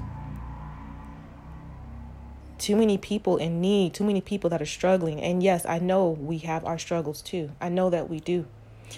Too 2.59 2.75
many 2.75 2.97
people 2.97 3.37
in 3.37 3.61
need, 3.61 3.93
too 3.93 4.03
many 4.03 4.21
people 4.21 4.49
that 4.51 4.61
are 4.61 4.67
struggling. 4.67 5.21
And 5.21 5.41
yes, 5.41 5.65
I 5.65 5.79
know 5.79 6.09
we 6.09 6.39
have 6.39 6.65
our 6.65 6.77
struggles 6.77 7.21
too. 7.21 7.51
I 7.59 7.69
know 7.69 7.89
that 7.89 8.09
we 8.09 8.19
do. 8.19 8.45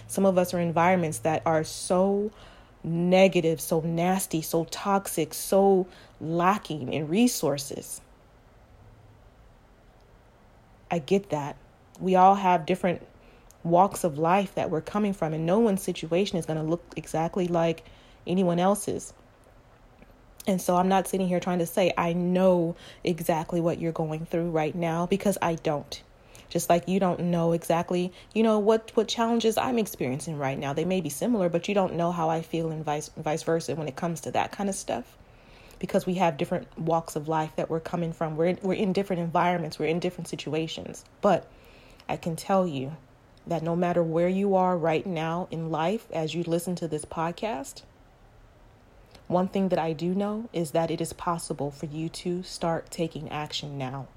Some 0.07 0.25
of 0.25 0.37
us 0.37 0.53
are 0.53 0.59
in 0.59 0.67
environments 0.67 1.19
that 1.19 1.41
are 1.45 1.63
so 1.63 2.31
negative, 2.83 3.61
so 3.61 3.79
nasty, 3.81 4.41
so 4.41 4.65
toxic, 4.65 5.33
so 5.33 5.87
lacking 6.19 6.91
in 6.91 7.07
resources. 7.07 8.01
I 10.89 10.99
get 10.99 11.29
that. 11.29 11.55
We 12.01 12.15
all 12.15 12.35
have 12.35 12.65
different 12.65 13.05
walks 13.63 14.03
of 14.03 14.17
life 14.17 14.55
that 14.55 14.69
we're 14.69 14.81
coming 14.81 15.13
from, 15.13 15.33
and 15.33 15.45
no 15.45 15.59
one's 15.59 15.83
situation 15.83 16.37
is 16.37 16.45
going 16.45 16.59
to 16.59 16.65
look 16.65 16.83
exactly 16.95 17.47
like 17.47 17.83
anyone 18.25 18.59
else's. 18.59 19.13
And 20.47 20.59
so 20.59 20.75
I'm 20.75 20.89
not 20.89 21.07
sitting 21.07 21.27
here 21.27 21.39
trying 21.39 21.59
to 21.59 21.67
say 21.67 21.93
I 21.97 22.13
know 22.13 22.75
exactly 23.03 23.61
what 23.61 23.79
you're 23.79 23.91
going 23.91 24.25
through 24.25 24.49
right 24.49 24.73
now 24.73 25.05
because 25.05 25.37
I 25.41 25.55
don't. 25.55 26.01
Just 26.49 26.69
like 26.69 26.89
you 26.89 26.99
don't 26.99 27.19
know 27.19 27.53
exactly, 27.53 28.11
you 28.33 28.43
know, 28.43 28.59
what 28.59 28.91
what 28.95 29.07
challenges 29.07 29.57
I'm 29.57 29.77
experiencing 29.77 30.37
right 30.37 30.59
now. 30.59 30.73
They 30.73 30.83
may 30.83 30.99
be 30.99 31.09
similar, 31.09 31.47
but 31.47 31.67
you 31.69 31.73
don't 31.73 31.95
know 31.95 32.11
how 32.11 32.29
I 32.29 32.41
feel 32.41 32.71
and 32.71 32.83
vice 32.83 33.09
vice 33.15 33.43
versa 33.43 33.75
when 33.75 33.87
it 33.87 33.95
comes 33.95 34.19
to 34.21 34.31
that 34.31 34.51
kind 34.51 34.67
of 34.67 34.75
stuff 34.75 35.17
because 35.79 36.05
we 36.05 36.13
have 36.13 36.37
different 36.37 36.67
walks 36.77 37.15
of 37.15 37.27
life 37.27 37.55
that 37.55 37.69
we're 37.69 37.79
coming 37.79 38.13
from. 38.13 38.35
We're 38.37 38.47
in, 38.47 38.59
we're 38.61 38.73
in 38.73 38.93
different 38.93 39.21
environments, 39.21 39.79
we're 39.79 39.87
in 39.87 39.99
different 39.99 40.27
situations. 40.27 41.03
But 41.21 41.47
I 42.11 42.17
can 42.17 42.35
tell 42.35 42.67
you 42.67 42.97
that 43.47 43.63
no 43.63 43.73
matter 43.73 44.03
where 44.03 44.27
you 44.27 44.53
are 44.53 44.77
right 44.77 45.05
now 45.05 45.47
in 45.49 45.71
life 45.71 46.11
as 46.11 46.35
you 46.35 46.43
listen 46.43 46.75
to 46.75 46.87
this 46.89 47.05
podcast, 47.05 47.83
one 49.27 49.47
thing 49.47 49.69
that 49.69 49.79
I 49.79 49.93
do 49.93 50.13
know 50.13 50.49
is 50.51 50.71
that 50.71 50.91
it 50.91 50.99
is 50.99 51.13
possible 51.13 51.71
for 51.71 51.85
you 51.85 52.09
to 52.09 52.43
start 52.43 52.91
taking 52.91 53.29
action 53.29 53.77
now. 53.77 54.09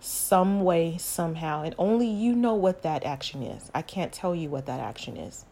Some 0.00 0.62
way, 0.62 0.98
somehow, 0.98 1.62
and 1.62 1.74
only 1.78 2.06
you 2.06 2.36
know 2.36 2.52
what 2.52 2.82
that 2.82 3.04
action 3.04 3.42
is. 3.42 3.70
I 3.74 3.80
can't 3.80 4.12
tell 4.12 4.34
you 4.34 4.50
what 4.50 4.66
that 4.66 4.80
action 4.80 5.16
is. 5.16 5.46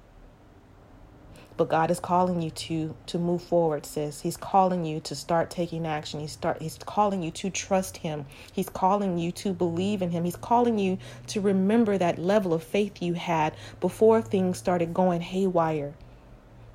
But 1.57 1.69
God 1.69 1.91
is 1.91 2.01
calling 2.01 2.43
you 2.43 2.51
to 2.51 2.95
to 3.07 3.19
move 3.19 3.43
forward, 3.43 3.87
sis. 3.87 4.21
He's 4.21 4.37
calling 4.37 4.85
you 4.85 5.01
to 5.01 5.15
start 5.15 5.49
taking 5.51 5.87
action. 5.87 6.21
He's 6.21 6.33
start 6.33 6.61
he's 6.61 6.79
calling 6.79 7.23
you 7.23 7.31
to 7.31 7.49
trust 7.49 7.99
him. 7.99 8.27
He's 8.53 8.69
calling 8.69 9.19
you 9.19 9.33
to 9.33 9.55
believe 9.55 10.03
in 10.03 10.11
him. 10.11 10.25
He's 10.25 10.37
calling 10.37 10.79
you 10.79 10.99
to 11.29 11.41
remember 11.41 11.97
that 11.97 12.19
level 12.19 12.53
of 12.53 12.63
faith 12.63 13.01
you 13.01 13.15
had 13.15 13.55
before 13.81 14.21
things 14.21 14.59
started 14.59 14.93
going 14.93 15.23
haywire. 15.23 15.95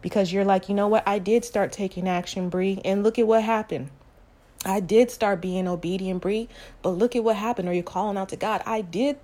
Because 0.01 0.33
you're 0.33 0.45
like, 0.45 0.67
you 0.67 0.73
know 0.73 0.87
what? 0.87 1.07
I 1.07 1.19
did 1.19 1.45
start 1.45 1.71
taking 1.71 2.09
action, 2.09 2.49
Bree, 2.49 2.81
and 2.83 3.03
look 3.03 3.19
at 3.19 3.27
what 3.27 3.43
happened. 3.43 3.91
I 4.65 4.79
did 4.79 5.11
start 5.11 5.41
being 5.41 5.67
obedient, 5.67 6.21
Bree, 6.21 6.49
but 6.81 6.91
look 6.91 7.15
at 7.15 7.23
what 7.23 7.35
happened. 7.35 7.69
Are 7.69 7.73
you 7.73 7.83
calling 7.83 8.17
out 8.17 8.29
to 8.29 8.35
God? 8.35 8.63
I 8.65 8.81
did 8.81 9.19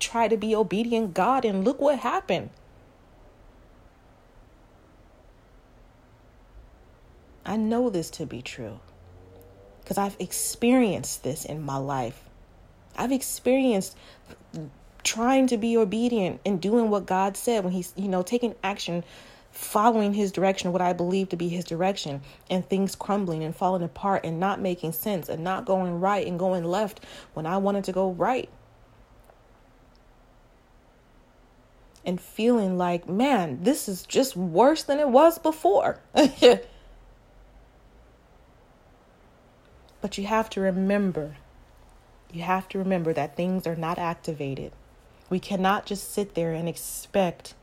try 0.00 0.26
to 0.26 0.36
be 0.36 0.54
obedient, 0.54 1.14
God, 1.14 1.44
and 1.44 1.64
look 1.64 1.80
what 1.80 2.00
happened. 2.00 2.50
I 7.56 7.58
know 7.58 7.88
this 7.88 8.10
to 8.10 8.26
be 8.26 8.42
true 8.42 8.80
because 9.80 9.96
I've 9.96 10.16
experienced 10.18 11.24
this 11.24 11.46
in 11.46 11.62
my 11.62 11.78
life. 11.78 12.22
I've 12.94 13.12
experienced 13.12 13.96
trying 15.02 15.46
to 15.46 15.56
be 15.56 15.78
obedient 15.78 16.42
and 16.44 16.60
doing 16.60 16.90
what 16.90 17.06
God 17.06 17.34
said 17.34 17.64
when 17.64 17.72
He's, 17.72 17.94
you 17.96 18.08
know, 18.08 18.20
taking 18.20 18.54
action, 18.62 19.04
following 19.52 20.12
His 20.12 20.32
direction, 20.32 20.70
what 20.70 20.82
I 20.82 20.92
believe 20.92 21.30
to 21.30 21.36
be 21.36 21.48
His 21.48 21.64
direction, 21.64 22.20
and 22.50 22.68
things 22.68 22.94
crumbling 22.94 23.42
and 23.42 23.56
falling 23.56 23.82
apart 23.82 24.26
and 24.26 24.38
not 24.38 24.60
making 24.60 24.92
sense 24.92 25.30
and 25.30 25.42
not 25.42 25.64
going 25.64 25.98
right 25.98 26.26
and 26.26 26.38
going 26.38 26.62
left 26.62 27.00
when 27.32 27.46
I 27.46 27.56
wanted 27.56 27.84
to 27.84 27.92
go 27.92 28.10
right. 28.10 28.50
And 32.04 32.20
feeling 32.20 32.76
like, 32.76 33.08
man, 33.08 33.62
this 33.62 33.88
is 33.88 34.02
just 34.02 34.36
worse 34.36 34.82
than 34.82 34.98
it 35.00 35.08
was 35.08 35.38
before. 35.38 36.02
But 40.00 40.18
you 40.18 40.26
have 40.26 40.50
to 40.50 40.60
remember, 40.60 41.36
you 42.32 42.42
have 42.42 42.68
to 42.70 42.78
remember 42.78 43.12
that 43.12 43.36
things 43.36 43.66
are 43.66 43.76
not 43.76 43.98
activated. 43.98 44.72
We 45.28 45.40
cannot 45.40 45.86
just 45.86 46.12
sit 46.12 46.34
there 46.34 46.52
and 46.52 46.68
expect 46.68 47.54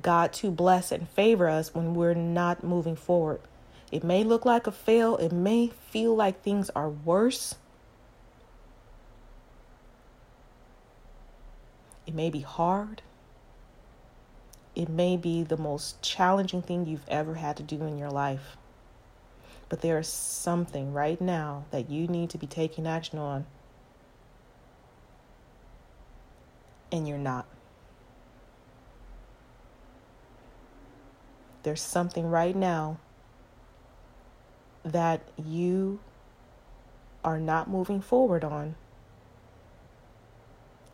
God 0.00 0.32
to 0.34 0.50
bless 0.50 0.92
and 0.92 1.08
favor 1.08 1.48
us 1.48 1.74
when 1.74 1.94
we're 1.94 2.14
not 2.14 2.64
moving 2.64 2.96
forward. 2.96 3.40
It 3.90 4.04
may 4.04 4.22
look 4.22 4.44
like 4.44 4.66
a 4.66 4.72
fail, 4.72 5.16
it 5.16 5.32
may 5.32 5.68
feel 5.90 6.14
like 6.14 6.42
things 6.42 6.70
are 6.70 6.88
worse. 6.88 7.56
It 12.06 12.14
may 12.14 12.30
be 12.30 12.40
hard. 12.40 13.02
It 14.74 14.88
may 14.88 15.16
be 15.16 15.42
the 15.42 15.56
most 15.56 16.00
challenging 16.00 16.62
thing 16.62 16.86
you've 16.86 17.08
ever 17.08 17.34
had 17.34 17.56
to 17.56 17.62
do 17.62 17.82
in 17.82 17.98
your 17.98 18.10
life. 18.10 18.56
But 19.68 19.82
there 19.82 19.98
is 19.98 20.08
something 20.08 20.92
right 20.92 21.20
now 21.20 21.64
that 21.70 21.90
you 21.90 22.06
need 22.08 22.30
to 22.30 22.38
be 22.38 22.46
taking 22.46 22.86
action 22.86 23.18
on, 23.18 23.44
and 26.90 27.06
you're 27.06 27.18
not. 27.18 27.46
There's 31.64 31.82
something 31.82 32.30
right 32.30 32.56
now 32.56 32.98
that 34.84 35.20
you 35.36 36.00
are 37.22 37.38
not 37.38 37.68
moving 37.68 38.00
forward 38.00 38.44
on, 38.44 38.74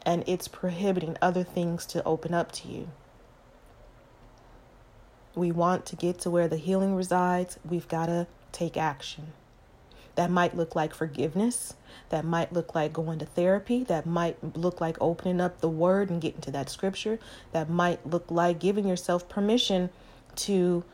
and 0.04 0.24
it's 0.26 0.48
prohibiting 0.48 1.16
other 1.22 1.44
things 1.44 1.86
to 1.86 2.02
open 2.02 2.34
up 2.34 2.50
to 2.52 2.68
you. 2.68 2.88
We 5.36 5.52
want 5.52 5.86
to 5.86 5.96
get 5.96 6.18
to 6.20 6.30
where 6.30 6.48
the 6.48 6.56
healing 6.56 6.96
resides, 6.96 7.58
we've 7.64 7.86
got 7.86 8.06
to 8.06 8.26
take 8.54 8.76
action. 8.76 9.32
That 10.14 10.30
might 10.30 10.56
look 10.56 10.74
like 10.76 10.94
forgiveness. 10.94 11.74
That 12.10 12.24
might 12.24 12.52
look 12.52 12.74
like 12.74 12.92
going 12.92 13.18
to 13.18 13.26
therapy. 13.26 13.82
That 13.82 14.06
might 14.06 14.56
look 14.56 14.80
like 14.80 14.96
opening 15.00 15.40
up 15.40 15.60
the 15.60 15.68
word 15.68 16.08
and 16.08 16.20
getting 16.20 16.40
to 16.42 16.50
that 16.52 16.70
scripture. 16.70 17.18
That 17.52 17.68
might 17.68 18.06
look 18.06 18.30
like 18.30 18.60
giving 18.60 18.86
yourself 18.86 19.28
permission 19.28 19.90
to 20.36 20.84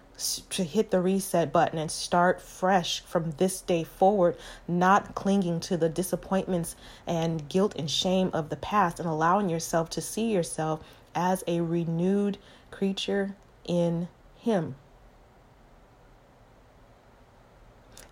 to 0.50 0.64
hit 0.64 0.90
the 0.90 1.00
reset 1.00 1.50
button 1.50 1.78
and 1.78 1.90
start 1.90 2.42
fresh 2.42 3.00
from 3.00 3.30
this 3.38 3.62
day 3.62 3.82
forward, 3.82 4.36
not 4.68 5.14
clinging 5.14 5.60
to 5.60 5.78
the 5.78 5.88
disappointments 5.88 6.76
and 7.06 7.48
guilt 7.48 7.74
and 7.78 7.90
shame 7.90 8.28
of 8.34 8.50
the 8.50 8.56
past 8.56 9.00
and 9.00 9.08
allowing 9.08 9.48
yourself 9.48 9.88
to 9.88 10.00
see 10.02 10.30
yourself 10.30 10.84
as 11.14 11.42
a 11.46 11.60
renewed 11.60 12.36
creature 12.70 13.34
in 13.64 14.08
Him. 14.36 14.74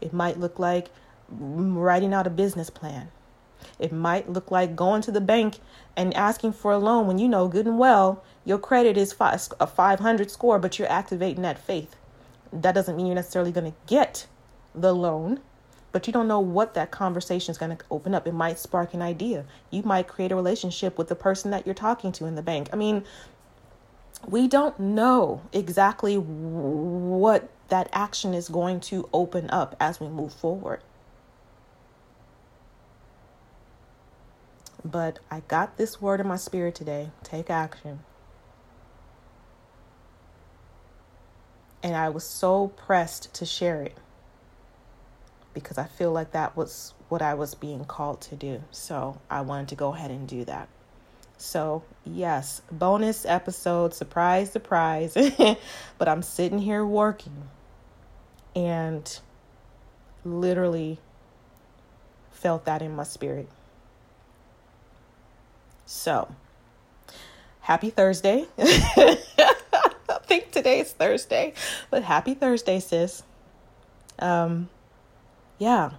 It 0.01 0.13
might 0.13 0.39
look 0.39 0.59
like 0.59 0.89
writing 1.31 2.15
out 2.15 2.27
a 2.27 2.31
business 2.31 2.71
plan. 2.71 3.09
It 3.79 3.93
might 3.93 4.31
look 4.31 4.51
like 4.51 4.77
going 4.77 5.03
to 5.03 5.13
the 5.13 5.21
bank 5.21 5.59
and 5.97 6.15
asking 6.15 6.53
for 6.53 6.73
a 6.73 6.79
loan 6.79 7.07
when 7.07 7.19
you 7.19 7.29
know 7.29 7.49
good 7.49 7.67
and 7.67 7.79
well 7.79 8.23
your 8.45 8.59
credit 8.59 8.97
is 8.97 9.15
a 9.21 9.67
500 9.67 10.31
score, 10.31 10.59
but 10.59 10.79
you're 10.79 10.91
activating 10.91 11.43
that 11.43 11.59
faith. 11.59 11.97
That 12.53 12.75
doesn't 12.75 12.97
mean 12.97 13.07
you're 13.07 13.15
necessarily 13.15 13.53
going 13.53 13.71
to 13.71 13.79
get 13.87 14.27
the 14.75 14.95
loan, 14.95 15.41
but 15.93 16.07
you 16.07 16.13
don't 16.13 16.29
know 16.29 16.41
what 16.41 16.73
that 16.75 16.91
conversation 16.91 17.51
is 17.51 17.59
going 17.59 17.77
to 17.77 17.85
open 17.91 18.15
up. 18.15 18.27
It 18.27 18.33
might 18.33 18.59
spark 18.59 18.95
an 18.95 19.03
idea. 19.03 19.45
You 19.71 19.83
might 19.83 20.09
create 20.09 20.33
a 20.33 20.37
relationship 20.37 20.97
with 20.97 21.09
the 21.09 21.15
person 21.15 21.51
that 21.51 21.67
you're 21.67 21.75
talking 21.75 22.11
to 22.13 22.25
in 22.25 22.37
the 22.37 22.43
bank. 22.43 22.71
I 22.73 22.77
mean, 22.77 23.05
we 24.27 24.49
don't 24.49 24.79
know 24.79 25.43
exactly 25.53 26.17
what 26.17 27.49
that 27.69 27.89
action 27.93 28.35
is 28.35 28.49
going 28.49 28.81
to 28.81 29.09
open 29.13 29.49
up 29.51 29.77
as 29.79 30.01
we 30.01 30.09
move 30.09 30.33
forward. 30.33 30.81
But 34.85 35.19
I 35.31 35.41
got 35.41 35.77
this 35.77 36.01
word 36.01 36.21
in 36.21 36.27
my 36.27 36.37
spirit 36.37 36.75
today 36.75 37.11
take 37.23 37.51
action. 37.51 38.01
And 41.83 41.95
I 41.95 42.09
was 42.09 42.25
so 42.25 42.69
pressed 42.69 43.33
to 43.35 43.47
share 43.47 43.83
it 43.83 43.97
because 45.55 45.79
I 45.79 45.85
feel 45.85 46.13
like 46.13 46.33
that 46.33 46.57
was 46.57 46.95
what 47.09 47.23
I 47.23 47.35
was 47.35 47.55
being 47.55 47.85
called 47.85 48.21
to 48.23 48.37
do. 48.37 48.63
So 48.71 49.21
I 49.31 49.43
wanted 49.43 49.69
to 49.69 49.75
go 49.75 49.95
ahead 49.95 50.11
and 50.11 50.27
do 50.27 50.45
that. 50.45 50.69
So, 51.39 51.85
yes, 52.05 52.63
bonus 52.71 53.25
episode, 53.25 53.95
surprise, 53.95 54.51
surprise. 54.51 55.15
but 55.99 56.09
I'm 56.09 56.21
sitting 56.21 56.59
here 56.59 56.85
working 56.85 57.49
and 58.57 59.21
literally 60.25 60.99
felt 62.33 62.65
that 62.65 62.83
in 62.83 62.97
my 62.97 63.05
spirit. 63.05 63.49
So, 65.87 66.29
happy 67.61 67.91
Thursday. 67.91 68.47
I 68.59 69.17
think 70.25 70.51
today 70.51 70.81
is 70.81 70.93
Thursday, 70.93 71.55
but 71.89 72.03
happy 72.03 72.35
Thursday, 72.35 72.81
sis. 72.81 73.23
Um, 74.19 74.69
yeah. 75.59 75.93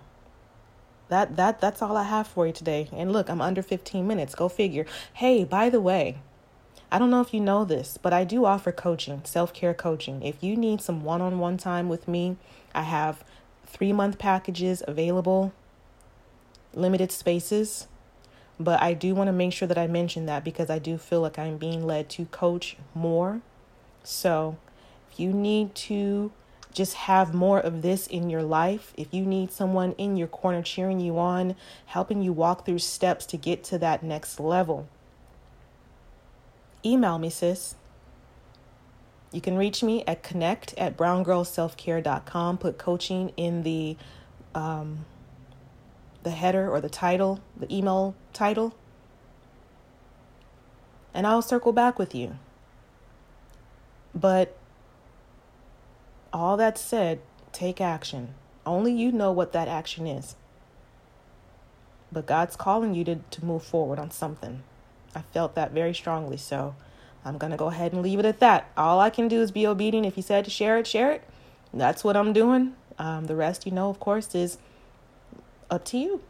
That 1.10 1.36
that 1.36 1.60
that's 1.60 1.82
all 1.82 1.98
I 1.98 2.04
have 2.04 2.28
for 2.28 2.48
you 2.48 2.54
today. 2.54 2.88
And 2.93 3.12
look, 3.12 3.30
I'm 3.30 3.41
under 3.41 3.62
15 3.62 4.08
minutes. 4.08 4.36
Go 4.36 4.48
figure. 4.48 4.86
Hey, 5.13 5.43
by 5.43 5.69
the 5.69 5.82
way, 5.82 6.19
I 6.91 6.98
don't 6.98 7.12
know 7.12 7.22
if 7.22 7.34
you 7.34 7.39
know 7.39 7.65
this, 7.65 7.98
but 8.02 8.13
I 8.13 8.24
do 8.24 8.45
offer 8.45 8.72
coaching, 8.72 9.22
self-care 9.24 9.74
coaching. 9.74 10.24
If 10.24 10.43
you 10.43 10.56
need 10.56 10.82
some 10.82 11.04
one-on-one 11.04 11.58
time 11.58 11.89
with 11.89 12.08
me, 12.08 12.38
I 12.74 12.84
have 12.84 13.24
3-month 13.72 14.17
packages 14.17 14.82
available, 14.88 15.54
limited 16.74 17.12
spaces. 17.12 17.88
But 18.60 18.82
I 18.82 18.93
do 18.93 19.15
want 19.15 19.30
to 19.30 19.34
make 19.34 19.54
sure 19.54 19.67
that 19.67 19.78
I 19.78 19.88
mention 19.88 20.26
that 20.26 20.43
because 20.43 20.69
I 20.69 20.80
do 20.80 20.98
feel 20.98 21.22
like 21.22 21.39
I'm 21.39 21.58
being 21.58 21.86
led 21.86 22.10
to 22.10 22.26
coach 22.26 22.76
more. 22.93 23.41
So, 24.04 24.58
if 25.12 25.19
you 25.19 25.32
need 25.32 25.76
to 25.76 26.32
just 26.71 26.93
have 26.93 27.34
more 27.34 27.60
of 27.60 27.82
this 27.82 28.05
in 28.08 28.29
your 28.29 28.43
life, 28.43 28.93
if 28.95 29.13
you 29.13 29.25
need 29.25 29.51
someone 29.51 29.93
in 29.93 30.15
your 30.15 30.27
corner 30.27 30.62
cheering 30.62 30.99
you 30.99 31.17
on, 31.17 31.55
helping 31.88 32.21
you 32.21 32.32
walk 32.32 32.65
through 32.65 32.79
steps 32.79 33.25
to 33.27 33.38
get 33.38 33.63
to 33.65 33.77
that 33.79 34.03
next 34.03 34.39
level, 34.39 34.88
email 36.86 37.17
me, 37.17 37.29
sis. 37.29 37.75
You 39.32 39.41
can 39.41 39.58
reach 39.58 39.84
me 39.84 40.03
at 40.08 40.23
connect 40.23 40.73
at 40.75 40.97
browngirlselfcare.com. 40.97 42.58
Put 42.58 42.77
coaching 42.77 43.32
in 43.38 43.63
the 43.63 43.95
um, 44.55 45.05
the 46.23 46.32
header 46.32 46.69
or 46.69 46.82
the 46.82 46.89
title, 46.89 47.39
the 47.55 47.71
email 47.73 48.15
title, 48.34 48.75
and 51.13 51.27
I'll 51.27 51.43
circle 51.43 51.71
back 51.71 51.99
with 51.99 52.15
you. 52.15 52.38
But 54.15 54.58
all 56.34 56.58
that 56.58 56.78
said, 56.78 57.20
take 57.52 57.82
action. 57.82 58.36
Only 58.65 58.94
you 58.94 59.12
know 59.12 59.32
what 59.32 59.54
that 59.54 59.68
action 59.68 60.08
is. 60.08 60.36
But 62.12 62.26
God's 62.26 62.56
calling 62.56 62.94
you 62.94 63.04
to, 63.06 63.15
to 63.15 63.46
move 63.46 63.63
forward 63.63 64.00
on 64.00 64.12
something. 64.12 64.63
I 65.15 65.22
felt 65.34 65.56
that 65.56 65.72
very 65.72 65.94
strongly. 65.94 66.38
So 66.38 66.76
I'm 67.26 67.38
going 67.38 67.52
to 67.52 67.58
go 67.58 67.68
ahead 67.68 67.94
and 67.94 68.02
leave 68.02 68.20
it 68.20 68.26
at 68.26 68.39
that. 68.39 68.72
All 68.78 69.00
I 69.00 69.10
can 69.10 69.28
do 69.28 69.42
is 69.42 69.52
be 69.52 69.68
obedient. 69.68 70.06
If 70.06 70.15
He 70.15 70.22
said 70.22 70.46
to 70.46 70.52
share 70.52 70.78
it, 70.78 70.88
share 70.88 71.12
it. 71.12 71.24
That's 71.74 72.04
what 72.04 72.18
I'm 72.18 72.34
doing. 72.34 72.76
Um, 72.98 73.26
the 73.26 73.36
rest, 73.36 73.65
you 73.65 73.72
know, 73.72 73.89
of 73.89 74.00
course, 74.00 74.34
is 74.34 74.58
up 75.70 75.86
to 75.86 75.98
you. 75.98 76.22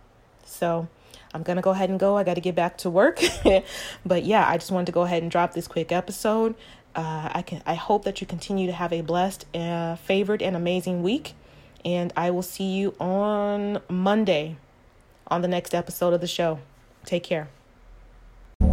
So 0.43 0.87
I'm 1.33 1.43
going 1.43 1.55
to 1.55 1.61
go 1.61 1.71
ahead 1.71 1.89
and 1.89 1.99
go. 1.99 2.17
I 2.17 2.23
got 2.23 2.35
to 2.35 2.41
get 2.41 2.55
back 2.55 2.77
to 2.79 2.89
work. 2.89 3.21
but 4.05 4.23
yeah, 4.23 4.47
I 4.47 4.57
just 4.57 4.71
wanted 4.71 4.87
to 4.87 4.91
go 4.91 5.03
ahead 5.03 5.21
and 5.21 5.31
drop 5.31 5.53
this 5.53 5.67
quick 5.67 5.91
episode. 5.91 6.55
Uh, 6.95 7.29
I 7.31 7.41
can 7.41 7.61
I 7.65 7.75
hope 7.75 8.03
that 8.05 8.21
you 8.21 8.27
continue 8.27 8.67
to 8.67 8.73
have 8.73 8.91
a 8.91 9.01
blessed, 9.01 9.45
uh, 9.55 9.95
favored, 9.95 10.41
and 10.41 10.55
amazing 10.55 11.03
week. 11.03 11.33
And 11.85 12.11
I 12.17 12.31
will 12.31 12.41
see 12.41 12.71
you 12.71 12.93
on 12.99 13.81
Monday 13.89 14.57
on 15.27 15.41
the 15.41 15.47
next 15.47 15.73
episode 15.73 16.13
of 16.13 16.21
the 16.21 16.27
show. 16.27 16.59
Take 17.05 17.23
care. 17.23 17.49